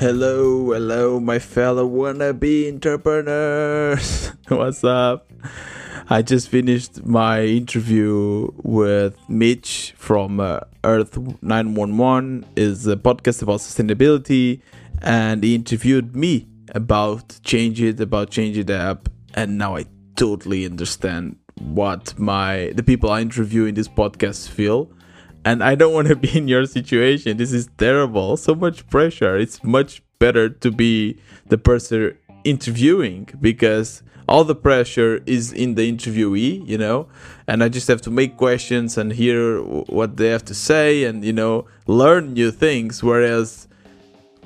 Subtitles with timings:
[0.00, 4.32] Hello, hello, my fellow wannabe entrepreneurs.
[4.48, 5.30] What's up?
[6.08, 12.46] I just finished my interview with Mitch from uh, Earth 911.
[12.56, 14.62] is a podcast about sustainability,
[15.02, 19.84] and he interviewed me about Change It, about Change It app, and now I
[20.16, 24.90] totally understand what my the people I interview in this podcast feel
[25.44, 27.36] and I don't want to be in your situation.
[27.36, 28.36] This is terrible.
[28.36, 29.36] So much pressure.
[29.36, 35.90] It's much better to be the person interviewing because all the pressure is in the
[35.90, 37.08] interviewee, you know,
[37.48, 41.24] and I just have to make questions and hear what they have to say and,
[41.24, 43.02] you know, learn new things.
[43.02, 43.66] Whereas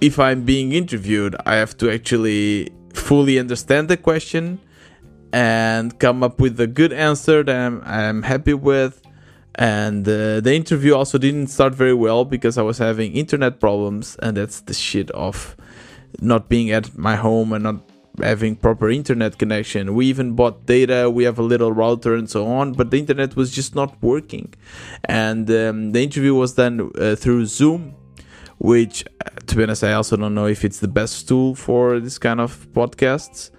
[0.00, 4.60] if I'm being interviewed, I have to actually fully understand the question
[5.32, 9.05] and come up with a good answer that I'm, I'm happy with
[9.56, 14.16] and uh, the interview also didn't start very well because I was having internet problems,
[14.22, 15.56] and that's the shit of
[16.20, 17.76] not being at my home and not
[18.22, 19.94] having proper internet connection.
[19.94, 23.34] We even bought data, we have a little router and so on, but the internet
[23.34, 24.52] was just not working.
[25.04, 27.94] And um, the interview was done uh, through Zoom,
[28.58, 31.98] which, uh, to be honest, I also don't know if it's the best tool for
[32.00, 33.50] this kind of podcasts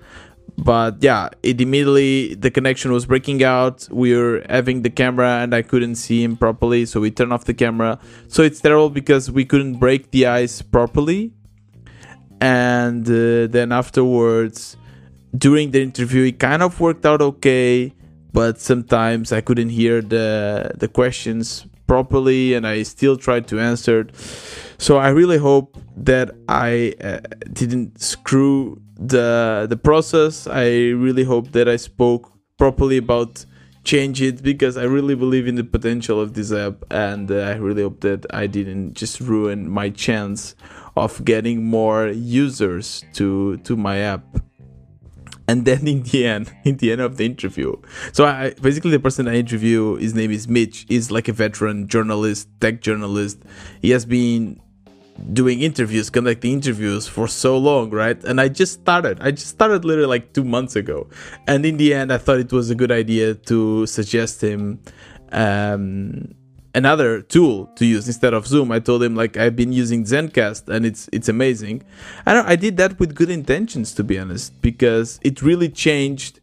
[0.57, 3.87] but yeah it immediately the connection was breaking out.
[3.91, 7.45] We were having the camera and i couldn't see him properly so we turned off
[7.45, 7.99] the camera.
[8.27, 11.33] So it's terrible because we couldn't break the ice properly.
[12.39, 14.77] And uh, then afterwards
[15.37, 17.93] during the interview it kind of worked out okay
[18.31, 24.01] but sometimes i couldn't hear the the questions properly and i still tried to answer
[24.01, 24.15] it.
[24.77, 27.19] so i really hope that i uh,
[27.53, 30.47] didn't screw the the process.
[30.47, 33.45] I really hope that I spoke properly about
[33.83, 37.55] change it because I really believe in the potential of this app, and uh, I
[37.55, 40.55] really hope that I didn't just ruin my chance
[40.95, 44.46] of getting more users to to my app.
[45.47, 47.75] And then in the end, in the end of the interview,
[48.11, 50.85] so I basically the person I interview, his name is Mitch.
[50.87, 53.39] He's like a veteran journalist, tech journalist.
[53.81, 54.59] He has been
[55.33, 58.21] doing interviews, conducting interviews for so long, right?
[58.23, 59.19] And I just started.
[59.21, 61.07] I just started literally like two months ago.
[61.47, 64.79] And in the end, I thought it was a good idea to suggest him
[65.31, 66.33] um,
[66.73, 68.71] another tool to use instead of Zoom.
[68.71, 71.83] I told him like I've been using Zencast and it's it's amazing.
[72.25, 76.39] I I did that with good intentions to be honest because it really changed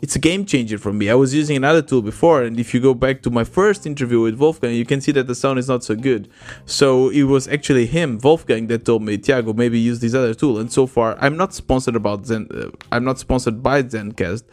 [0.00, 1.10] it's a game changer for me.
[1.10, 4.20] I was using another tool before, and if you go back to my first interview
[4.20, 6.28] with Wolfgang, you can see that the sound is not so good.
[6.66, 10.58] So it was actually him, Wolfgang, that told me, Tiago, maybe use this other tool.
[10.58, 12.48] And so far, I'm not sponsored about Zen.
[12.54, 14.44] Uh, I'm not sponsored by Zencast,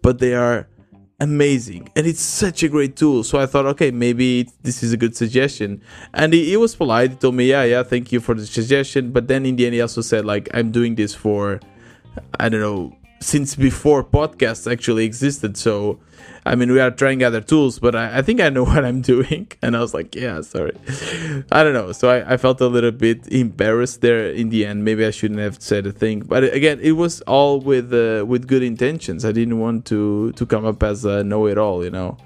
[0.00, 0.68] but they are
[1.20, 1.88] amazing.
[1.96, 3.24] And it's such a great tool.
[3.24, 5.80] So i thought okay maybe this is a good suggestion.
[6.12, 7.10] And he, he was polite.
[7.10, 9.12] He told me yeah yeah thank you for the suggestion.
[9.12, 11.60] But then in the end he also said like i'm doing this for
[12.38, 15.56] i don't know since before podcasts actually existed.
[15.56, 15.98] So,
[16.44, 19.00] I mean, we are trying other tools, but I, I, think I know what I'm
[19.00, 19.48] doing.
[19.62, 20.76] And I was like, yeah, sorry.
[21.50, 21.92] I don't know.
[21.92, 24.84] So I, I, felt a little bit embarrassed there in the end.
[24.84, 26.20] Maybe I shouldn't have said a thing.
[26.20, 29.24] But again, it was all with uh, with good intentions.
[29.24, 32.18] I didn't want to to come up as a know-it-all, you know.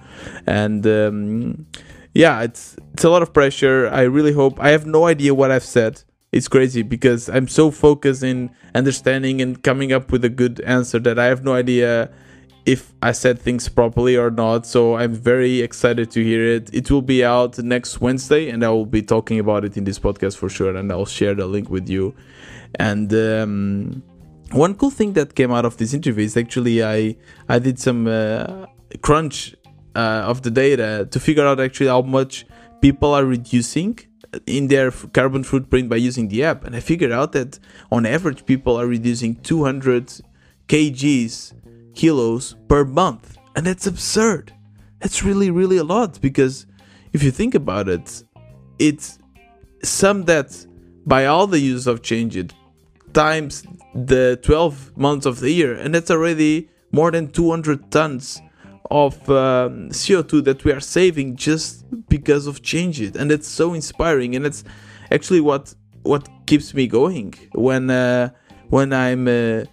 [0.46, 1.66] And um,
[2.14, 3.88] yeah, it's it's a lot of pressure.
[3.88, 4.58] I really hope.
[4.58, 9.40] I have no idea what I've said it's crazy because I'm so focused in understanding
[9.40, 12.10] and coming up with a good answer that I have no idea
[12.66, 14.66] if I said things properly or not.
[14.66, 16.68] So I'm very excited to hear it.
[16.74, 19.98] It will be out next Wednesday, and I will be talking about it in this
[19.98, 20.76] podcast for sure.
[20.76, 22.14] And I'll share the link with you.
[22.74, 24.02] And um,
[24.52, 27.16] one cool thing that came out of this interview is actually I
[27.48, 28.66] I did some uh,
[29.00, 29.54] crunch
[29.96, 32.44] uh, of the data to figure out actually how much
[32.82, 33.98] people are reducing
[34.46, 36.64] in their carbon footprint by using the app.
[36.64, 37.58] And I figured out that
[37.90, 40.12] on average, people are reducing 200
[40.68, 41.52] kgs,
[41.94, 43.38] kilos per month.
[43.56, 44.52] And that's absurd.
[45.00, 46.66] That's really, really a lot because
[47.12, 48.22] if you think about it,
[48.78, 49.18] it's
[49.82, 50.66] some that
[51.06, 52.52] by all the use of Change It
[53.12, 53.64] times
[53.94, 58.40] the 12 months of the year, and that's already more than 200 tons
[58.90, 63.16] of um, CO2 that we are saving just because of change it.
[63.16, 64.34] And it's so inspiring.
[64.34, 64.64] And it's
[65.10, 68.30] actually what what keeps me going when uh,
[68.70, 69.64] when I'm uh,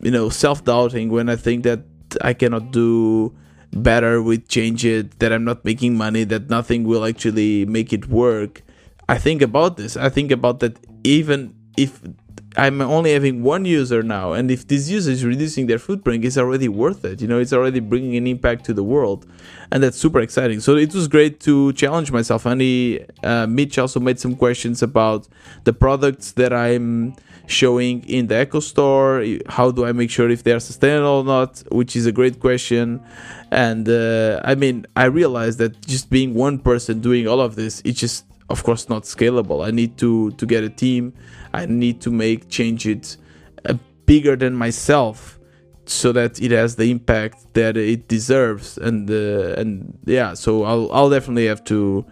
[0.00, 1.80] you know self-doubting when I think that
[2.22, 3.34] I cannot do
[3.72, 8.08] better with change it that I'm not making money that nothing will actually make it
[8.08, 8.62] work.
[9.08, 9.96] I think about this.
[9.96, 12.00] I think about that even if
[12.56, 16.36] I'm only having one user now, and if this user is reducing their footprint, it's
[16.36, 17.20] already worth it.
[17.20, 19.24] You know, it's already bringing an impact to the world,
[19.70, 20.58] and that's super exciting.
[20.58, 22.46] So it was great to challenge myself.
[22.46, 25.28] And he, uh, Mitch also made some questions about
[25.62, 27.14] the products that I'm
[27.46, 29.24] showing in the Eco Store.
[29.48, 31.62] How do I make sure if they are sustainable or not?
[31.70, 33.00] Which is a great question.
[33.52, 37.80] And uh, I mean, I realized that just being one person doing all of this,
[37.84, 39.66] it's just of course not scalable.
[39.66, 41.14] I need to to get a team.
[41.52, 43.16] I need to make change it
[43.64, 43.74] uh,
[44.06, 45.38] bigger than myself
[45.86, 50.90] so that it has the impact that it deserves and uh, and yeah so I'll
[50.92, 52.04] I'll definitely have to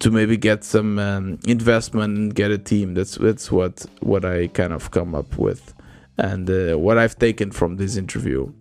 [0.00, 4.48] to maybe get some um, investment and get a team that's that's what what I
[4.48, 5.72] kind of come up with
[6.18, 8.52] and uh, what I've taken from this interview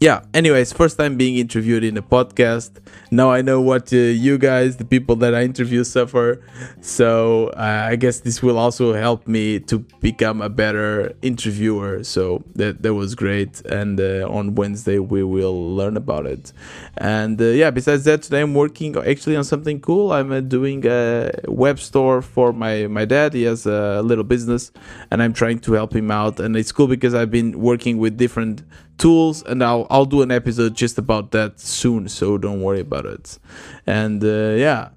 [0.00, 2.70] yeah anyways first time being interviewed in a podcast.
[3.10, 6.42] Now i know what uh, you guys the people that i interview suffer.
[6.80, 12.02] So uh, i guess this will also help me to become a better interviewer.
[12.02, 13.60] So that that was great.
[13.66, 16.50] And uh, on wednesday we will learn about it.
[16.96, 20.12] And uh, yeah besides that today i'm working actually on something cool.
[20.12, 23.34] I'm uh, doing a web store for my my dad.
[23.34, 24.72] He has a little business
[25.10, 26.40] and i'm trying to help him out.
[26.40, 28.62] And it's cool because i've been working with different
[29.00, 33.06] tools and I'll I'll do an episode just about that soon so don't worry about
[33.06, 33.38] it.
[33.86, 34.90] And uh, yeah.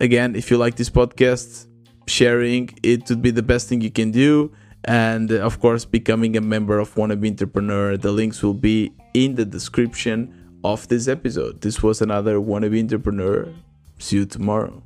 [0.00, 1.66] Again if you like this podcast
[2.08, 4.50] sharing it would be the best thing you can do.
[4.84, 9.36] And uh, of course becoming a member of wannabe entrepreneur the links will be in
[9.36, 10.16] the description
[10.64, 11.60] of this episode.
[11.60, 13.48] This was another wannabe entrepreneur.
[13.98, 14.82] See you tomorrow